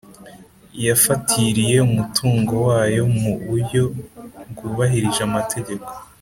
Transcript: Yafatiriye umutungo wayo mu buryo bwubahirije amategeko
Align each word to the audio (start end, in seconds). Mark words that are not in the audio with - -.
Yafatiriye 0.85 1.77
umutungo 1.89 2.53
wayo 2.67 3.03
mu 3.19 3.31
buryo 3.45 3.81
bwubahirije 4.49 5.21
amategeko 5.29 5.87